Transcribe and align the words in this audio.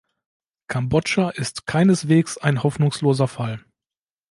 Kambodscha 0.67 1.29
ist 1.29 1.67
keineswegs 1.67 2.39
ein 2.39 2.63
hoffnungsloser 2.63 3.27
Fall. 3.27 3.63